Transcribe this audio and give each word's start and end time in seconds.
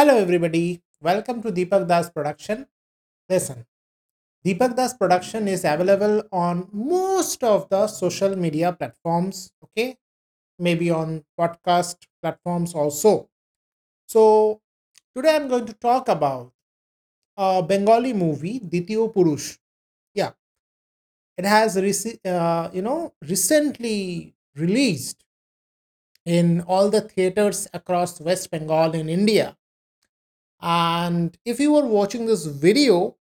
Hello, 0.00 0.16
everybody. 0.16 0.80
Welcome 1.02 1.42
to 1.42 1.52
Deepak 1.52 1.86
Das 1.86 2.08
Production. 2.08 2.64
Listen, 3.28 3.66
Deepak 4.42 4.74
Das 4.74 4.94
Production 4.96 5.46
is 5.46 5.62
available 5.62 6.22
on 6.32 6.66
most 6.72 7.44
of 7.44 7.68
the 7.68 7.86
social 7.86 8.34
media 8.34 8.72
platforms, 8.72 9.52
okay? 9.62 9.98
Maybe 10.58 10.90
on 10.90 11.22
podcast 11.38 11.98
platforms 12.22 12.72
also. 12.72 13.28
So, 14.08 14.62
today 15.14 15.36
I'm 15.36 15.48
going 15.48 15.66
to 15.66 15.74
talk 15.74 16.08
about 16.08 16.54
a 17.36 17.62
Bengali 17.62 18.14
movie, 18.14 18.58
Dwitiyo 18.58 19.12
Purush. 19.12 19.58
Yeah, 20.14 20.30
it 21.36 21.44
has, 21.44 21.76
uh, 21.76 22.70
you 22.72 22.80
know, 22.80 23.12
recently 23.28 24.34
released 24.56 25.22
in 26.24 26.62
all 26.62 26.88
the 26.88 27.02
theaters 27.02 27.68
across 27.74 28.18
West 28.18 28.50
Bengal 28.50 28.94
in 28.94 29.10
India 29.10 29.58
And 30.60 31.36
if 31.44 31.58
you 31.58 31.76
are 31.76 31.86
watching 31.86 32.26
this 32.26 32.46
video 32.46 33.16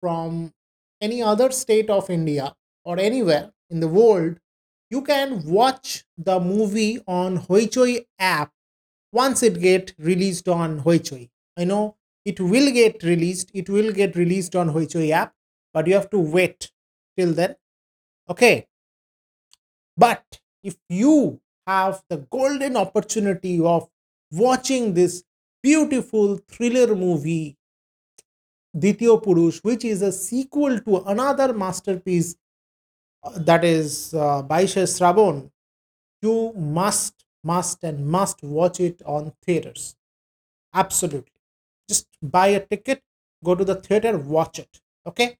from 0.00 0.52
any 1.00 1.22
other 1.22 1.50
state 1.50 1.90
of 1.90 2.08
India 2.08 2.54
or 2.84 2.98
anywhere 2.98 3.52
in 3.70 3.80
the 3.80 3.88
world, 3.88 4.38
you 4.90 5.02
can 5.02 5.44
watch 5.44 6.04
the 6.16 6.38
movie 6.38 7.00
on 7.06 7.38
Hoichoi 7.38 8.06
app 8.18 8.52
once 9.12 9.42
it 9.42 9.60
get 9.60 9.94
released 9.98 10.48
on 10.48 10.82
Hoichoi. 10.82 11.30
I 11.56 11.64
know 11.64 11.96
it 12.24 12.40
will 12.40 12.72
get 12.72 13.02
released, 13.02 13.50
it 13.54 13.68
will 13.68 13.92
get 13.92 14.16
released 14.16 14.54
on 14.54 14.70
Hoichoi 14.70 15.10
app, 15.10 15.34
but 15.72 15.86
you 15.86 15.94
have 15.94 16.10
to 16.10 16.18
wait 16.18 16.70
till 17.16 17.32
then. 17.32 17.56
Okay. 18.28 18.66
But 19.96 20.40
if 20.62 20.76
you 20.88 21.40
have 21.66 22.02
the 22.08 22.18
golden 22.30 22.76
opportunity 22.76 23.60
of 23.60 23.88
watching 24.30 24.94
this 24.94 25.24
beautiful 25.64 26.38
thriller 26.48 26.94
movie 26.94 27.56
Dwitiyo 28.76 29.22
Purush, 29.22 29.62
which 29.62 29.84
is 29.84 30.02
a 30.02 30.12
sequel 30.12 30.80
to 30.80 30.96
another 31.06 31.52
masterpiece 31.52 32.36
uh, 33.24 33.38
that 33.38 33.64
is 33.64 34.14
uh, 34.14 34.42
Baishe 34.42 35.50
you 36.22 36.52
must, 36.54 37.24
must, 37.44 37.84
and 37.84 38.06
must 38.06 38.42
watch 38.42 38.80
it 38.80 39.02
on 39.06 39.32
theaters. 39.42 39.96
Absolutely. 40.74 41.32
Just 41.88 42.08
buy 42.22 42.48
a 42.48 42.60
ticket, 42.60 43.02
go 43.44 43.54
to 43.54 43.64
the 43.64 43.76
theater, 43.76 44.18
watch 44.18 44.58
it. 44.58 44.80
Okay. 45.06 45.38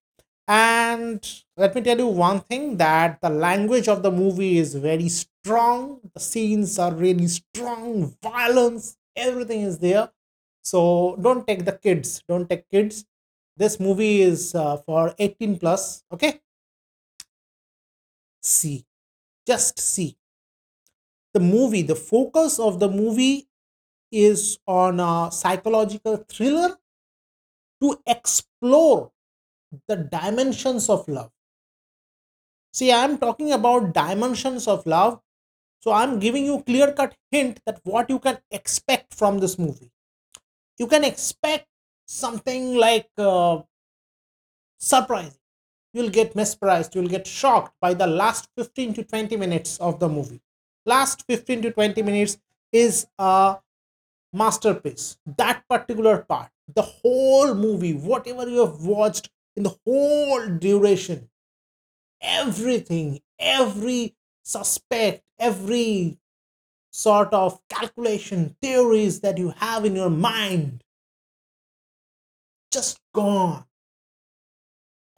And 0.48 1.26
let 1.56 1.74
me 1.74 1.82
tell 1.82 1.98
you 1.98 2.08
one 2.08 2.40
thing 2.40 2.76
that 2.78 3.20
the 3.22 3.30
language 3.30 3.88
of 3.88 4.02
the 4.02 4.10
movie 4.12 4.58
is 4.58 4.74
very 4.74 5.08
strong. 5.08 6.00
The 6.14 6.20
scenes 6.20 6.78
are 6.78 6.94
really 6.94 7.28
strong, 7.28 8.14
violence, 8.22 8.96
everything 9.16 9.62
is 9.62 9.78
there. 9.78 10.10
So 10.64 11.16
don't 11.20 11.46
take 11.46 11.64
the 11.64 11.72
kids. 11.78 12.22
Don't 12.28 12.48
take 12.48 12.68
kids. 12.70 13.04
This 13.56 13.78
movie 13.78 14.22
is 14.22 14.54
uh, 14.54 14.78
for 14.78 15.14
18 15.18 15.58
plus. 15.58 16.04
Okay. 16.12 16.40
See, 18.42 18.86
just 19.46 19.78
see 19.80 20.16
the 21.34 21.40
movie. 21.40 21.82
The 21.82 21.94
focus 21.96 22.58
of 22.58 22.80
the 22.80 22.88
movie 22.88 23.48
is 24.12 24.58
on 24.66 25.00
a 25.00 25.30
psychological 25.32 26.18
thriller 26.28 26.78
to 27.80 28.00
explore 28.06 29.12
the 29.88 29.96
dimensions 29.96 30.88
of 30.90 31.08
love. 31.08 31.32
See, 32.74 32.92
I'm 32.92 33.16
talking 33.16 33.52
about 33.52 33.94
dimensions 33.94 34.68
of 34.68 34.84
love. 34.84 35.20
So 35.80 35.92
I'm 35.92 36.18
giving 36.20 36.44
you 36.46 36.62
clear 36.64 36.92
cut 36.92 37.16
hint 37.30 37.60
that 37.66 37.80
what 37.84 38.10
you 38.10 38.18
can 38.20 38.40
expect 38.50 39.14
from 39.14 39.38
this 39.40 39.58
movie. 39.58 39.92
You 40.78 40.86
can 40.86 41.04
expect 41.04 41.66
something 42.06 42.76
like 42.76 43.08
uh. 43.18 43.62
You'll 45.92 46.10
get 46.10 46.34
mesmerized. 46.34 46.94
You'll 46.94 47.08
get 47.08 47.26
shocked 47.26 47.74
by 47.80 47.94
the 47.94 48.06
last 48.06 48.48
15 48.56 48.94
to 48.94 49.04
20 49.04 49.36
minutes 49.36 49.78
of 49.78 50.00
the 50.00 50.08
movie. 50.08 50.40
Last 50.84 51.24
15 51.28 51.62
to 51.62 51.70
20 51.70 52.02
minutes 52.02 52.36
is 52.72 53.06
a 53.18 53.56
masterpiece. 54.32 55.16
That 55.38 55.62
particular 55.68 56.18
part, 56.18 56.50
the 56.74 56.82
whole 56.82 57.54
movie, 57.54 57.94
whatever 57.94 58.48
you 58.48 58.66
have 58.66 58.84
watched 58.84 59.30
in 59.56 59.62
the 59.62 59.76
whole 59.86 60.48
duration, 60.48 61.30
everything, 62.20 63.20
every 63.38 64.16
suspect, 64.42 65.22
every 65.38 66.18
sort 66.94 67.34
of 67.34 67.58
calculation, 67.68 68.54
theories 68.62 69.18
that 69.18 69.36
you 69.36 69.52
have 69.56 69.84
in 69.84 69.96
your 69.96 70.10
mind, 70.10 70.84
just 72.70 73.00
gone. 73.12 73.64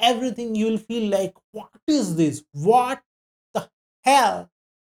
Everything 0.01 0.55
you'll 0.55 0.79
feel 0.79 1.11
like, 1.11 1.35
what 1.53 1.69
is 1.87 2.17
this? 2.17 2.43
What 2.53 3.03
the 3.53 3.69
hell 4.05 4.51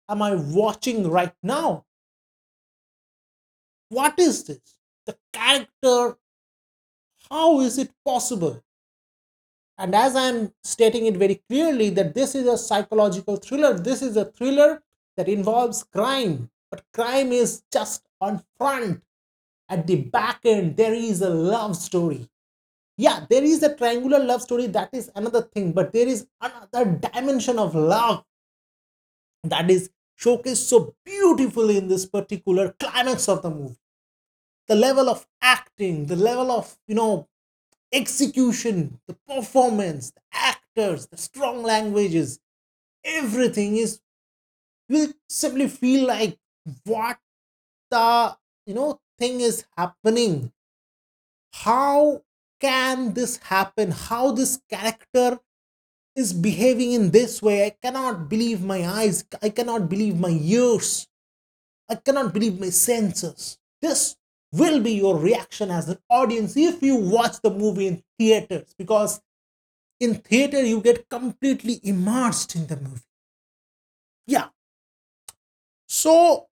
am 0.09 0.21
I 0.21 0.35
watching 0.35 1.09
right 1.09 1.31
now? 1.41 1.85
What 3.87 4.19
is 4.19 4.43
this? 4.43 4.75
The 5.05 5.15
character, 5.31 6.17
how 7.29 7.61
is 7.61 7.77
it 7.77 7.91
possible? 8.05 8.61
And 9.77 9.95
as 9.95 10.17
I'm 10.17 10.51
stating 10.65 11.05
it 11.05 11.15
very 11.15 11.41
clearly, 11.47 11.91
that 11.91 12.13
this 12.13 12.35
is 12.35 12.45
a 12.45 12.57
psychological 12.57 13.37
thriller, 13.37 13.73
this 13.73 14.01
is 14.01 14.17
a 14.17 14.25
thriller 14.25 14.83
that 15.15 15.29
involves 15.29 15.83
crime, 15.83 16.49
but 16.73 16.83
crime 16.91 17.31
is 17.31 17.61
just 17.71 18.01
on 18.19 18.41
front. 18.57 19.03
At 19.69 19.85
the 19.85 19.97
back 19.97 20.39
end, 20.43 20.75
there 20.75 20.95
is 20.95 21.21
a 21.21 21.29
love 21.29 21.75
story. 21.75 22.27
Yeah, 22.97 23.27
there 23.29 23.43
is 23.43 23.61
a 23.61 23.75
triangular 23.75 24.17
love 24.17 24.41
story, 24.41 24.65
that 24.67 24.89
is 24.91 25.11
another 25.15 25.43
thing, 25.43 25.71
but 25.71 25.93
there 25.93 26.07
is 26.07 26.25
another 26.41 26.99
dimension 27.13 27.59
of 27.59 27.75
love 27.75 28.23
that 29.43 29.69
is 29.69 29.91
showcased 30.19 30.67
so 30.67 30.95
beautifully 31.05 31.77
in 31.77 31.89
this 31.89 32.07
particular 32.07 32.73
climax 32.79 33.29
of 33.29 33.43
the 33.43 33.51
movie. 33.51 33.77
The 34.67 34.75
level 34.75 35.09
of 35.09 35.27
acting, 35.43 36.07
the 36.07 36.15
level 36.15 36.51
of, 36.51 36.75
you 36.87 36.95
know, 36.95 37.27
execution, 37.91 38.99
the 39.07 39.15
performance, 39.27 40.09
the 40.09 40.21
actors, 40.33 41.05
the 41.05 41.17
strong 41.17 41.61
languages, 41.61 42.39
everything 43.03 43.77
is 43.77 43.99
you 44.89 45.13
simply 45.29 45.67
feel 45.67 46.07
like 46.07 46.37
what 46.83 47.17
the 47.91 48.37
you 48.65 48.73
know 48.73 48.99
thing 49.19 49.41
is 49.41 49.65
happening. 49.77 50.51
How 51.53 52.21
can 52.59 53.13
this 53.13 53.37
happen? 53.37 53.91
How 53.91 54.31
this 54.31 54.61
character 54.69 55.39
is 56.15 56.33
behaving 56.33 56.93
in 56.93 57.11
this 57.11 57.41
way? 57.41 57.65
I 57.65 57.75
cannot 57.81 58.29
believe 58.29 58.63
my 58.63 58.87
eyes. 58.87 59.25
I 59.41 59.49
cannot 59.49 59.89
believe 59.89 60.19
my 60.19 60.29
ears. 60.29 61.07
I 61.89 61.95
cannot 61.95 62.33
believe 62.33 62.59
my 62.59 62.69
senses. 62.69 63.59
This 63.81 64.15
will 64.51 64.79
be 64.79 64.93
your 64.93 65.17
reaction 65.17 65.71
as 65.71 65.89
an 65.89 65.97
audience 66.09 66.55
if 66.55 66.81
you 66.81 66.95
watch 66.95 67.41
the 67.41 67.49
movie 67.49 67.87
in 67.87 68.03
theaters 68.17 68.73
because 68.77 69.21
in 69.99 70.15
theater 70.15 70.63
you 70.63 70.79
get 70.79 71.09
completely 71.09 71.79
immersed 71.83 72.55
in 72.55 72.67
the 72.67 72.77
movie. 72.77 73.01
Yeah. 74.27 74.49
So 75.87 76.47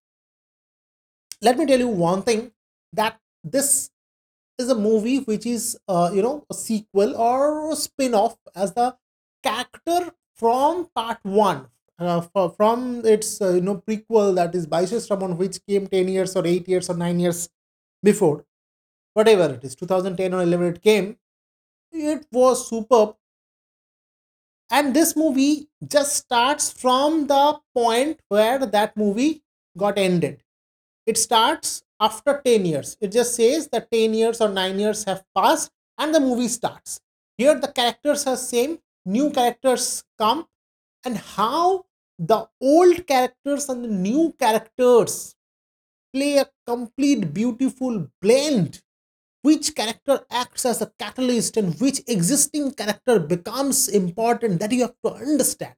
let 1.42 1.58
me 1.58 1.66
tell 1.66 1.80
you 1.80 1.88
one 1.88 2.22
thing 2.22 2.52
that 2.94 3.20
this 3.44 3.90
is 4.58 4.70
a 4.70 4.76
movie 4.76 5.20
which 5.20 5.46
is 5.46 5.78
uh, 5.88 6.12
you 6.14 6.22
know 6.22 6.46
a 6.50 6.54
sequel 6.54 7.16
or 7.16 7.72
a 7.72 7.76
spin-off 7.76 8.36
as 8.56 8.74
the 8.74 8.96
character 9.44 10.14
from 10.36 10.88
part 10.96 11.20
one 11.24 11.68
uh, 12.00 12.22
from 12.58 13.02
its 13.06 13.42
uh, 13.42 13.54
you 13.54 13.62
know 13.62 13.78
prequel 13.88 14.36
that 14.36 14.54
is 14.56 14.68
Baishe 14.68 15.00
Srabon 15.06 15.38
which 15.38 15.60
came 15.68 15.88
10 15.88 16.08
years 16.08 16.36
or 16.36 16.46
8 16.46 16.68
years 16.68 16.90
or 16.90 16.98
9 16.98 17.20
years 17.20 17.50
before. 18.04 18.46
Whatever 19.14 19.54
it 19.56 19.64
is 19.64 19.76
2010 19.76 20.34
or 20.34 20.42
11 20.44 20.68
it 20.76 20.82
came 20.82 21.18
it 21.92 22.26
was 22.32 22.70
superb. 22.70 23.16
And 24.70 24.96
this 24.96 25.16
movie 25.16 25.68
just 25.86 26.16
starts 26.16 26.72
from 26.72 27.28
the 27.28 27.60
point 27.76 28.22
where 28.30 28.66
that 28.66 28.96
movie 28.96 29.44
got 29.78 29.98
ended 29.98 30.42
it 31.06 31.18
starts 31.18 31.84
after 32.00 32.42
10 32.44 32.66
years. 32.66 32.98
It 33.02 33.12
just 33.12 33.36
says 33.36 33.68
that 33.70 33.92
10 33.92 34.14
years 34.14 34.42
or 34.42 34.50
9 34.50 34.80
years 34.80 35.04
have 35.06 35.24
passed 35.36 35.72
and 35.98 36.14
the 36.14 36.20
movie 36.20 36.48
starts. 36.48 37.00
Here 37.38 37.60
the 37.60 37.68
characters 37.68 38.26
are 38.28 38.38
same 38.38 38.80
new 39.06 39.32
characters 39.32 40.04
come 40.18 40.48
and 41.04 41.18
how 41.18 41.86
the 42.20 42.48
old 42.62 43.08
characters 43.08 43.68
and 43.70 43.84
the 43.84 43.90
new 43.90 44.34
characters 44.40 45.36
play 46.14 46.38
a 46.38 46.50
complete 46.68 47.34
beautiful 47.34 48.08
blend. 48.22 48.82
Which 49.44 49.74
character 49.74 50.24
acts 50.30 50.68
as 50.68 50.84
a 50.84 50.92
catalyst 51.00 51.58
and 51.58 51.74
which 51.82 52.02
existing 52.08 52.74
character 52.74 53.20
becomes 53.20 53.88
important 53.88 54.60
that 54.60 54.72
you 54.72 54.82
have 54.82 54.96
to 55.04 55.14
understand. 55.14 55.74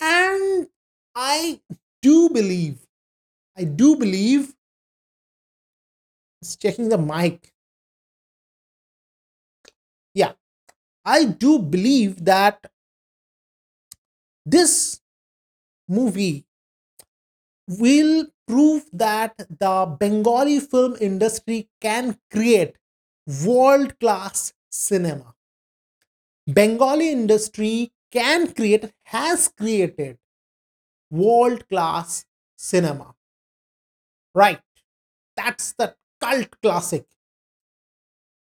And 0.00 0.66
i 1.14 1.60
do 2.02 2.28
believe 2.30 2.87
i 3.58 3.64
do 3.64 3.94
believe 3.96 4.54
It's 6.40 6.56
checking 6.56 6.88
the 6.88 6.98
mic. 6.98 7.52
Yeah, 10.14 10.32
I 11.04 11.24
do 11.24 11.58
believe 11.58 12.24
that 12.24 12.70
this 14.46 15.00
movie 15.88 16.46
will 17.68 18.26
prove 18.46 18.84
that 18.92 19.34
the 19.38 19.96
Bengali 19.98 20.60
film 20.60 20.96
industry 21.00 21.68
can 21.80 22.18
create 22.30 22.76
world 23.44 23.98
class 24.00 24.52
cinema. 24.70 25.34
Bengali 26.46 27.10
industry 27.10 27.92
can 28.10 28.52
create, 28.52 28.90
has 29.04 29.48
created 29.48 30.18
world 31.10 31.68
class 31.68 32.24
cinema. 32.56 33.14
Right. 34.34 34.60
That's 35.36 35.72
the 35.74 35.94
cult 36.20 36.48
classic. 36.62 37.06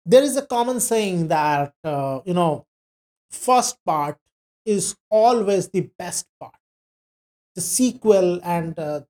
There 0.05 0.23
is 0.23 0.35
a 0.37 0.45
common 0.45 0.79
saying 0.79 1.27
that, 1.29 1.73
uh, 1.83 2.21
you 2.25 2.33
know, 2.33 2.65
first 3.29 3.77
part 3.85 4.17
is 4.65 4.95
always 5.09 5.69
the 5.69 5.89
best 5.97 6.27
part. 6.39 6.55
The 7.55 7.61
sequel 7.61 8.39
and, 8.43 8.77
uh, 8.77 9.01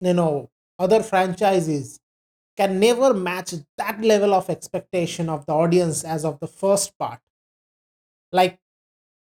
you 0.00 0.14
know, 0.14 0.50
other 0.78 1.02
franchises 1.02 2.00
can 2.56 2.78
never 2.80 3.14
match 3.14 3.54
that 3.78 4.00
level 4.00 4.34
of 4.34 4.50
expectation 4.50 5.28
of 5.28 5.46
the 5.46 5.52
audience 5.52 6.04
as 6.04 6.24
of 6.24 6.40
the 6.40 6.46
first 6.48 6.96
part. 6.98 7.20
Like, 8.32 8.58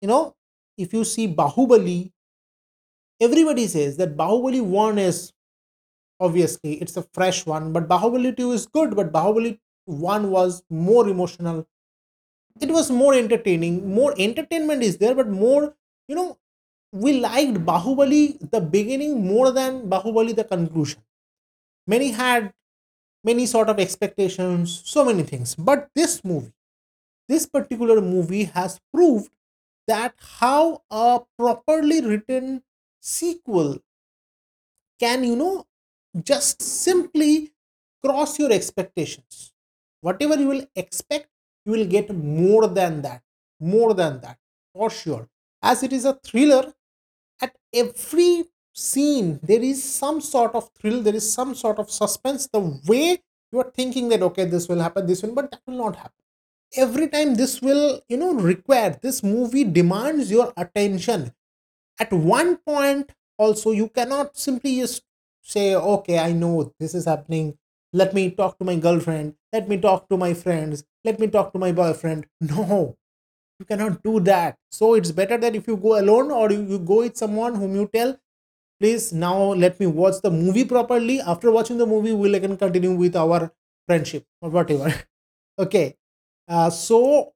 you 0.01 0.09
know, 0.09 0.35
if 0.77 0.93
you 0.93 1.05
see 1.05 1.29
Bahubali, 1.29 2.13
everybody 3.21 3.67
says 3.67 3.97
that 3.99 4.17
Bahubali 4.17 4.63
1 4.63 4.99
is 4.99 5.33
obviously 6.21 6.75
it's 6.75 6.97
a 6.97 7.03
fresh 7.15 7.47
one, 7.47 7.73
but 7.73 7.89
Bahubali 7.89 8.37
2 8.37 8.53
is 8.53 8.67
good, 8.67 8.95
but 8.97 9.13
Bahubali 9.13 9.59
1 9.87 10.31
was 10.31 10.63
more 10.71 11.09
emotional. 11.09 11.67
It 12.61 12.71
was 12.71 12.91
more 12.91 13.15
entertaining. 13.15 13.93
More 13.95 14.15
entertainment 14.19 14.83
is 14.83 14.99
there, 14.99 15.15
but 15.15 15.29
more, 15.29 15.75
you 16.09 16.15
know, 16.15 16.39
we 16.93 17.21
liked 17.21 17.65
Bahubali 17.65 18.51
the 18.51 18.61
beginning 18.61 19.27
more 19.27 19.53
than 19.53 19.89
Bahubali 19.89 20.35
the 20.35 20.45
conclusion. 20.45 21.01
Many 21.87 22.11
had 22.11 22.53
many 23.25 23.47
sort 23.47 23.69
of 23.69 23.79
expectations, 23.79 24.83
so 24.85 25.05
many 25.05 25.23
things. 25.23 25.55
But 25.55 25.89
this 25.95 26.25
movie, 26.25 26.53
this 27.29 27.47
particular 27.47 28.01
movie 28.01 28.45
has 28.45 28.81
proved 28.93 29.31
that 29.87 30.15
how 30.41 30.83
a 30.91 31.21
properly 31.39 32.01
written 32.01 32.63
sequel 33.01 33.79
can 35.01 35.25
you 35.25 35.35
know 35.35 35.67
just 36.25 36.63
simply 36.63 37.53
cross 38.05 38.39
your 38.39 38.53
expectations. 38.53 39.53
Whatever 40.01 40.37
you 40.37 40.49
will 40.49 40.67
expect 40.75 41.29
you 41.65 41.73
will 41.73 41.87
get 41.87 42.15
more 42.15 42.67
than 42.67 43.03
that 43.03 43.23
more 43.61 43.95
than 43.95 44.21
that 44.21 44.39
for 44.73 44.91
sure. 44.91 45.29
As 45.63 45.83
it 45.83 45.93
is 45.93 46.05
a 46.05 46.15
thriller 46.15 46.73
at 47.41 47.55
every 47.75 48.45
scene 48.73 49.39
there 49.43 49.63
is 49.63 49.83
some 49.83 50.21
sort 50.21 50.55
of 50.55 50.71
thrill 50.79 51.03
there 51.03 51.15
is 51.15 51.31
some 51.31 51.55
sort 51.55 51.79
of 51.79 51.91
suspense 51.91 52.49
the 52.53 52.61
way 52.87 53.19
you 53.53 53.59
are 53.59 53.71
thinking 53.75 54.09
that 54.09 54.23
okay 54.23 54.45
this 54.45 54.69
will 54.69 54.81
happen 54.81 55.07
this 55.07 55.23
will 55.23 55.35
but 55.35 55.51
that 55.51 55.61
will 55.67 55.77
not 55.77 55.97
happen. 55.97 56.13
Every 56.77 57.09
time 57.09 57.35
this 57.35 57.61
will 57.61 58.01
you 58.09 58.17
know 58.17 58.33
require 58.35 58.99
this 59.03 59.23
movie 59.23 59.65
demands 59.65 60.31
your 60.31 60.53
attention. 60.57 61.33
At 61.99 62.13
one 62.13 62.57
point 62.57 63.13
also 63.39 63.73
you 63.73 63.89
cannot 63.89 64.37
simply 64.37 64.77
just 64.79 65.03
say 65.43 65.75
okay 65.75 66.19
i 66.19 66.33
know 66.33 66.73
this 66.79 66.95
is 66.95 67.05
happening. 67.07 67.57
Let 67.93 68.15
me 68.15 68.31
talk 68.31 68.57
to 68.61 68.65
my 68.65 68.77
girlfriend. 68.77 69.35
Let 69.53 69.69
me 69.69 69.77
talk 69.77 70.09
to 70.11 70.17
my 70.17 70.33
friends. 70.33 70.85
Let 71.05 71.19
me 71.19 71.27
talk 71.27 71.53
to 71.55 71.59
my 71.59 71.73
boyfriend. 71.73 72.27
No 72.41 72.97
you 73.59 73.67
cannot 73.67 74.03
do 74.03 74.21
that. 74.21 74.57
So 74.71 74.95
it's 74.95 75.13
better 75.13 75.39
that 75.39 75.55
if 75.55 75.67
you 75.69 75.77
go 75.77 75.99
alone 76.01 76.31
or 76.31 76.51
you, 76.53 76.79
go 76.79 76.99
with 77.01 77.17
someone 77.17 77.55
whom 77.57 77.75
you 77.77 77.89
tell 77.93 78.17
please 78.81 79.13
now 79.13 79.39
let 79.55 79.81
me 79.81 79.87
watch 79.87 80.21
the 80.23 80.31
movie 80.31 80.65
properly. 80.65 81.21
After 81.21 81.51
watching 81.51 81.79
the 81.79 81.87
movie 81.87 82.13
we'll 82.13 82.35
again 82.35 82.57
continue 82.57 82.95
with 82.95 83.17
our 83.17 83.53
friendship 83.87 84.25
or 84.43 84.51
whatever. 84.51 84.95
Okay 85.59 85.97
uh, 86.49 86.71
so 86.71 87.33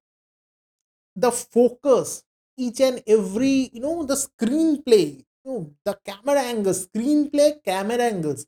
the 1.17 1.31
focus 1.31 2.25
each 2.57 2.81
and 2.81 3.03
every 3.07 3.71
you 3.73 3.81
know 3.81 4.05
the 4.05 4.15
screenplay 4.15 5.25
you 5.45 5.51
know 5.53 5.75
the 5.85 5.95
camera 6.09 6.41
angles 6.53 6.87
screenplay 6.87 7.51
camera 7.65 8.03
angles 8.13 8.47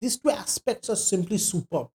these 0.00 0.18
two 0.18 0.30
aspects 0.30 0.90
are 0.90 0.96
simply 1.12 1.38
superb 1.38 1.88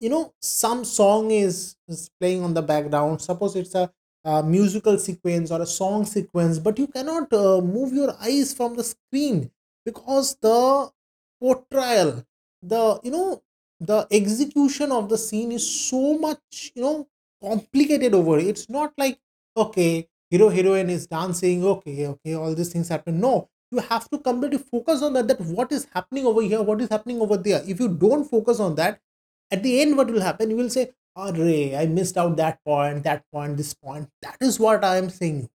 you 0.00 0.08
know 0.08 0.34
some 0.40 0.84
song 0.84 1.30
is, 1.30 1.76
is 1.88 2.10
playing 2.20 2.42
on 2.42 2.54
the 2.54 2.62
background 2.62 3.20
suppose 3.20 3.56
it's 3.56 3.74
a, 3.74 3.90
a 4.24 4.42
musical 4.42 4.98
sequence 4.98 5.50
or 5.50 5.62
a 5.62 5.66
song 5.66 6.04
sequence 6.04 6.58
but 6.58 6.78
you 6.78 6.86
cannot 6.86 7.32
uh, 7.32 7.60
move 7.60 7.92
your 7.92 8.14
eyes 8.20 8.52
from 8.54 8.76
the 8.76 8.84
screen 8.84 9.50
because 9.84 10.36
the 10.36 10.90
portrayal 11.40 12.24
the 12.62 13.00
you 13.02 13.10
know 13.10 13.42
the 13.80 14.06
execution 14.10 14.90
of 14.90 15.08
the 15.08 15.18
scene 15.18 15.52
is 15.52 15.64
so 15.88 16.18
much 16.18 16.72
you 16.74 16.82
know 16.82 17.06
complicated 17.42 18.14
over 18.14 18.38
it. 18.38 18.46
it's 18.46 18.68
not 18.68 18.92
like 18.96 19.18
okay 19.56 20.08
hero 20.30 20.48
heroine 20.48 20.90
is 20.90 21.06
dancing 21.06 21.64
okay 21.64 22.06
okay 22.06 22.34
all 22.34 22.54
these 22.54 22.72
things 22.72 22.88
happen. 22.88 23.20
No 23.20 23.48
you 23.70 23.78
have 23.78 24.08
to 24.10 24.18
completely 24.18 24.58
focus 24.58 25.02
on 25.02 25.12
that 25.14 25.28
that 25.28 25.40
what 25.40 25.72
is 25.72 25.86
happening 25.92 26.26
over 26.26 26.42
here 26.42 26.62
what 26.62 26.80
is 26.80 26.88
happening 26.88 27.20
over 27.20 27.36
there. 27.36 27.62
If 27.66 27.80
you 27.80 27.88
don't 27.88 28.24
focus 28.24 28.60
on 28.60 28.74
that 28.76 29.00
at 29.50 29.62
the 29.62 29.80
end 29.80 29.96
what 29.96 30.10
will 30.10 30.20
happen? 30.22 30.50
You 30.50 30.56
will 30.56 30.70
say 30.70 30.92
oh 31.16 31.32
ray 31.32 31.74
i 31.76 31.86
missed 31.86 32.16
out 32.16 32.36
that 32.36 32.62
point 32.64 33.04
that 33.04 33.24
point 33.32 33.56
this 33.56 33.74
point. 33.74 34.08
That 34.22 34.36
is 34.40 34.58
what 34.60 34.84
i 34.84 34.96
am 34.96 35.10
saying. 35.10 35.48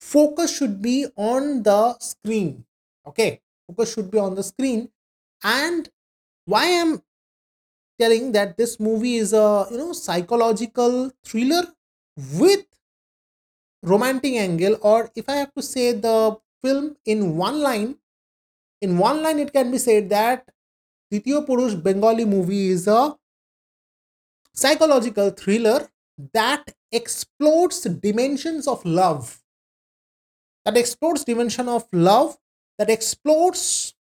Focus 0.00 0.56
should 0.56 0.82
be 0.82 1.06
on 1.16 1.62
the 1.62 1.98
screen 1.98 2.64
okay? 3.06 3.40
Focus 3.66 3.94
should 3.94 4.10
be 4.10 4.18
on 4.18 4.34
the 4.34 4.42
screen. 4.42 4.88
And 5.44 5.88
why 6.44 6.80
i'm 6.80 7.02
telling 7.98 8.32
that 8.32 8.56
this 8.56 8.78
movie 8.80 9.16
is 9.16 9.32
a 9.32 9.66
you 9.70 9.78
know 9.78 9.92
psychological 9.92 11.10
thriller 11.24 11.62
with 12.38 12.66
romantic 13.82 14.34
angle 14.34 14.76
or 14.82 15.10
if 15.16 15.28
i 15.28 15.36
have 15.36 15.52
to 15.54 15.62
say 15.62 15.92
the 15.92 16.36
film 16.62 16.96
in 17.04 17.36
one 17.36 17.60
line 17.60 17.96
in 18.82 18.98
one 18.98 19.22
line 19.22 19.38
it 19.38 19.52
can 19.52 19.70
be 19.70 19.78
said 19.78 20.10
that 20.10 20.48
Dwitiyo 21.12 21.46
Purush 21.46 21.82
Bengali 21.82 22.24
movie 22.24 22.68
is 22.70 22.88
a 22.88 23.16
psychological 24.54 25.28
thriller 25.30 25.90
that 26.32 26.74
explores 26.90 27.82
dimensions 27.82 28.66
of 28.66 28.82
love. 28.84 29.42
That 30.64 30.76
explores 30.76 31.24
dimension 31.24 31.68
of 31.68 31.86
love 31.92 32.36
that 32.78 32.90
explores 32.90 33.94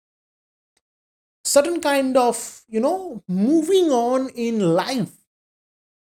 certain 1.44 1.80
kind 1.80 2.16
of 2.16 2.62
you 2.68 2.80
know 2.80 3.22
moving 3.26 3.90
on 3.90 4.28
in 4.30 4.60
life. 4.60 5.12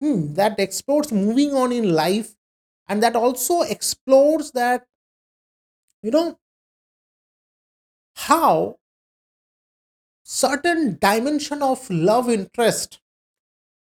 Hmm, 0.01 0.35
that 0.35 0.59
explores 0.61 1.13
moving 1.13 1.55
on 1.55 1.73
in 1.73 1.93
life 1.95 2.35
and 2.91 3.03
that 3.03 3.17
also 3.17 3.63
explores 3.63 4.53
that 4.53 4.87
you 6.03 6.11
know 6.11 6.39
how 8.15 8.79
certain 10.25 10.97
dimension 10.99 11.63
of 11.63 11.91
love 11.91 12.31
interest 12.31 13.01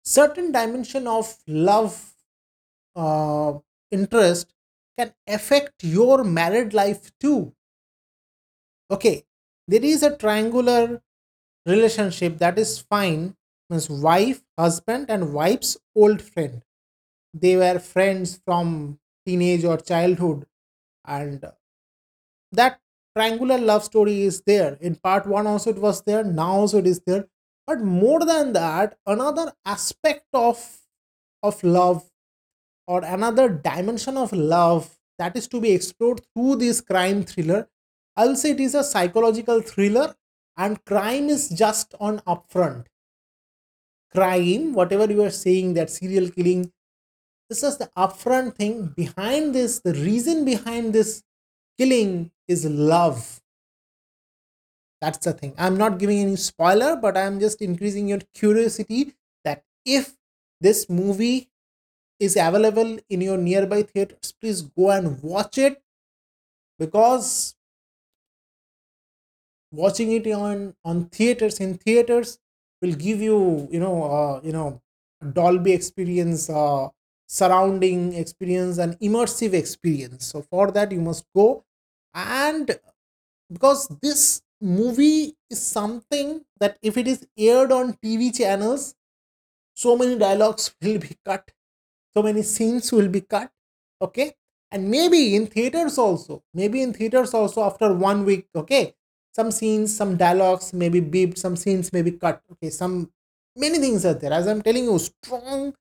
certain 0.04 0.52
dimension 0.52 1.06
of 1.08 1.36
love 1.46 2.14
uh, 2.96 3.54
interest 3.90 4.54
can 4.98 5.12
affect 5.28 5.84
your 5.84 6.24
married 6.24 6.74
life 6.74 7.12
too. 7.20 7.54
Okay 8.90 9.24
there 9.68 9.84
is 9.84 10.02
a 10.04 10.16
triangular 10.16 11.02
relationship 11.66 12.38
that 12.38 12.58
is 12.58 12.78
fine. 12.80 13.36
Means 13.70 13.90
wife 13.90 14.42
husband 14.58 15.06
and 15.10 15.32
wife's 15.34 15.76
old 15.94 16.22
friend 16.22 16.62
they 17.34 17.56
were 17.56 17.78
friends 17.78 18.40
from 18.44 18.98
teenage 19.26 19.64
or 19.64 19.78
childhood. 19.78 20.46
And 21.04 21.44
that 22.52 22.80
triangular 23.16 23.58
love 23.58 23.84
story 23.84 24.22
is 24.22 24.42
there. 24.42 24.78
In 24.80 24.96
part 24.96 25.26
1 25.26 25.46
also 25.46 25.70
it 25.70 25.78
was 25.78 26.02
there 26.02 26.24
now 26.24 26.52
also 26.52 26.78
it 26.78 26.86
is 26.86 27.00
there. 27.06 27.26
But 27.66 27.80
more 27.80 28.20
than 28.24 28.52
that 28.54 28.96
another 29.06 29.52
aspect 29.64 30.26
of 30.32 30.78
of 31.42 31.62
love 31.64 32.04
or 32.86 33.04
another 33.04 33.48
dimension 33.48 34.16
of 34.16 34.32
love 34.32 34.98
that 35.18 35.36
is 35.36 35.48
to 35.48 35.60
be 35.60 35.72
explored 35.72 36.20
through 36.34 36.56
this 36.56 36.80
crime 36.80 37.22
thriller 37.24 37.68
i'll 38.16 38.36
say 38.36 38.50
it 38.52 38.60
is 38.60 38.74
a 38.74 38.84
psychological 38.84 39.60
thriller 39.60 40.14
and 40.56 40.84
crime 40.84 41.28
is 41.30 41.48
just 41.48 41.94
on 42.00 42.18
upfront. 42.20 42.86
Crime 44.14 44.74
whatever 44.74 45.10
you 45.12 45.22
are 45.22 45.30
saying 45.30 45.74
that 45.74 45.90
serial 45.90 46.30
killing 46.30 46.70
this 47.52 47.62
is 47.62 47.76
the 47.76 47.90
upfront 47.98 48.54
thing. 48.54 48.86
Behind 48.96 49.54
this 49.54 49.80
the 49.80 49.92
reason 49.92 50.44
behind 50.46 50.94
this 50.94 51.22
killing 51.78 52.30
is 52.48 52.64
love. 52.64 53.40
That's 55.02 55.18
the 55.18 55.34
thing. 55.34 55.52
I'm 55.58 55.76
not 55.76 55.98
giving 55.98 56.20
any 56.20 56.36
spoiler 56.36 56.96
but 56.96 57.16
i'm 57.22 57.38
just 57.40 57.60
increasing 57.66 58.08
your 58.08 58.20
curiosity 58.40 59.00
that 59.44 59.64
if 59.84 60.14
this 60.60 60.88
movie 60.88 61.50
is 62.18 62.36
available 62.36 62.98
in 63.10 63.20
your 63.20 63.36
nearby 63.36 63.82
theaters 63.82 64.32
please 64.40 64.62
go 64.62 64.90
and 64.90 65.22
watch 65.22 65.58
it. 65.58 65.82
Because 66.78 67.54
watching 69.82 70.12
it 70.12 70.26
on 70.32 70.74
on 70.84 71.04
theaters 71.18 71.60
in 71.60 71.74
theaters 71.84 72.38
will 72.80 72.96
give 73.04 73.20
you 73.20 73.68
you 73.70 73.80
know 73.84 73.96
uh, 74.04 74.40
you 74.42 74.52
know 74.52 74.80
dolby 75.38 75.72
experience 75.72 76.48
uh, 76.50 76.88
surrounding 77.38 78.12
experience 78.12 78.78
and 78.78 78.98
immersive 79.00 79.54
experience. 79.54 80.26
So 80.26 80.42
for 80.42 80.70
that 80.72 80.92
you 80.92 81.00
must 81.00 81.24
go. 81.34 81.64
And 82.14 82.78
because 83.50 83.88
this 84.02 84.42
movie 84.60 85.34
is 85.50 85.60
something 85.60 86.42
that 86.60 86.76
if 86.82 86.96
it 86.96 87.08
is 87.08 87.26
aired 87.36 87.72
on 87.72 87.94
tv 87.94 88.36
channels 88.36 88.94
so 89.74 89.96
many 89.96 90.18
dialogues 90.18 90.74
will 90.82 90.98
be 90.98 91.16
cut. 91.24 91.50
So 92.14 92.22
many 92.22 92.42
scenes 92.42 92.92
will 92.92 93.08
be 93.08 93.22
cut. 93.22 93.50
Okay? 94.00 94.34
And 94.70 94.90
maybe 94.90 95.34
in 95.36 95.46
theaters 95.46 95.98
also. 95.98 96.42
Maybe 96.54 96.82
in 96.82 96.92
theaters 96.92 97.34
also 97.34 97.62
after 97.62 97.92
one 97.94 98.24
week. 98.24 98.48
Okay? 98.54 98.94
Some 99.34 99.50
scenes 99.50 99.96
some 99.96 100.16
dialogues 100.16 100.72
may 100.74 100.88
be 100.88 101.00
beeped. 101.00 101.38
Some 101.38 101.56
scenes 101.56 101.92
may 101.92 102.02
be 102.02 102.12
cut. 102.12 102.42
Okay? 102.52 102.70
Some 102.70 103.10
many 103.56 103.78
things 103.78 104.04
are 104.04 104.14
there. 104.14 104.32
As 104.32 104.46
i'm 104.46 104.62
telling 104.62 104.84
you 104.84 104.98
strong 104.98 105.74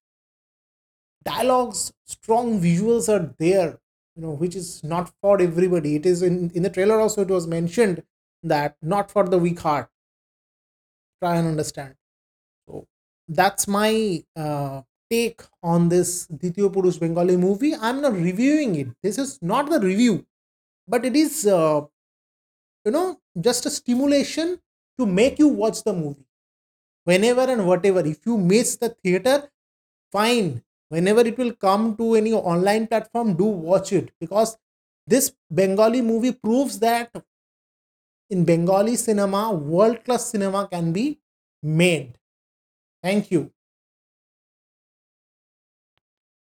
dialogues 1.24 1.92
strong 2.06 2.60
visuals 2.62 3.08
are 3.16 3.34
there 3.40 3.80
you 4.16 4.22
know 4.22 4.32
which 4.32 4.56
is 4.56 4.84
not 4.84 5.12
for 5.22 5.42
everybody 5.42 5.96
it 5.96 6.06
is 6.06 6.22
in 6.22 6.50
in 6.52 6.64
the 6.64 6.70
trailer 6.70 7.00
also 7.00 7.22
it 7.22 7.30
was 7.30 7.48
mentioned 7.48 8.04
that 8.44 8.76
not 8.82 9.12
for 9.12 9.24
the 9.28 9.38
weak 9.38 9.60
heart 9.60 9.90
try 11.22 11.36
and 11.36 11.48
understand 11.48 11.96
so 12.68 12.86
that's 13.28 13.68
my 13.68 14.24
uh, 14.36 14.82
take 15.10 15.42
on 15.64 15.90
this 15.90 16.28
Dwitiyo 16.28 16.72
Purush 16.74 17.00
Bengali 17.00 17.38
movie. 17.38 17.76
I'm 17.76 18.02
not 18.02 18.14
reviewing 18.14 18.76
it. 18.76 18.88
This 19.04 19.18
is 19.18 19.40
not 19.42 19.70
the 19.70 19.80
review, 19.80 20.26
but 20.88 21.06
it 21.06 21.16
is, 21.16 21.46
uh, 21.48 21.82
you 22.86 22.92
know, 22.92 23.20
just 23.40 23.66
a 23.66 23.70
stimulation 23.70 24.60
to 25.00 25.06
make 25.06 25.40
you 25.40 25.48
watch 25.48 25.84
the 25.84 25.94
movie 25.94 26.26
whenever 27.06 27.42
and 27.42 27.68
whatever. 27.68 28.00
If 28.02 28.26
you 28.26 28.38
miss 28.38 28.78
the 28.78 28.90
theater, 28.90 29.50
fine. 30.12 30.64
Whenever 30.92 31.22
it 31.22 31.38
will 31.38 31.54
come 31.54 31.96
to 31.96 32.16
any 32.16 32.34
online 32.34 32.86
platform, 32.86 33.34
do 33.34 33.46
watch 33.46 33.94
it 33.94 34.12
because 34.20 34.58
this 35.08 35.32
Bengali 35.50 36.02
movie 36.02 36.34
proves 36.34 36.80
that 36.80 37.10
in 38.30 38.44
Bengali 38.44 38.98
cinema, 38.98 39.54
world 39.54 40.04
class 40.04 40.26
cinema 40.26 40.68
can 40.68 40.92
be 40.92 41.20
made. 41.64 42.18
Thank 43.02 43.32
you. 43.32 43.52